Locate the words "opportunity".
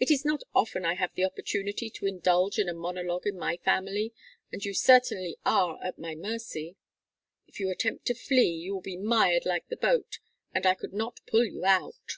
1.24-1.90